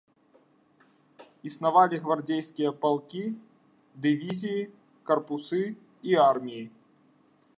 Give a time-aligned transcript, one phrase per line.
[1.49, 3.21] Існавалі гвардзейскія палкі,
[4.05, 4.65] дывізіі,
[5.11, 5.61] карпусы
[6.13, 6.65] і арміі.